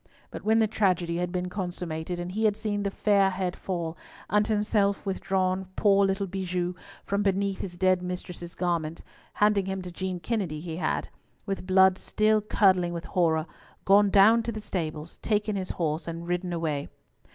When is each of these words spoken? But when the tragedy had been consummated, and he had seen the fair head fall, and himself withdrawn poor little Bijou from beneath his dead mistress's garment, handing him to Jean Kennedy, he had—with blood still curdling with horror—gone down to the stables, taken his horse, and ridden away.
But 0.31 0.43
when 0.43 0.57
the 0.57 0.65
tragedy 0.65 1.17
had 1.17 1.31
been 1.31 1.47
consummated, 1.47 2.19
and 2.19 2.31
he 2.31 2.45
had 2.45 2.57
seen 2.57 2.81
the 2.81 2.89
fair 2.89 3.29
head 3.29 3.55
fall, 3.55 3.95
and 4.31 4.47
himself 4.47 5.05
withdrawn 5.05 5.67
poor 5.75 6.07
little 6.07 6.25
Bijou 6.25 6.73
from 7.05 7.21
beneath 7.21 7.59
his 7.59 7.77
dead 7.77 8.01
mistress's 8.01 8.55
garment, 8.55 9.01
handing 9.33 9.67
him 9.67 9.83
to 9.83 9.91
Jean 9.91 10.19
Kennedy, 10.19 10.59
he 10.59 10.77
had—with 10.77 11.67
blood 11.67 11.99
still 11.99 12.41
curdling 12.41 12.93
with 12.93 13.05
horror—gone 13.05 14.09
down 14.09 14.41
to 14.41 14.51
the 14.51 14.59
stables, 14.59 15.17
taken 15.19 15.55
his 15.55 15.69
horse, 15.69 16.07
and 16.07 16.27
ridden 16.27 16.51
away. 16.51 16.89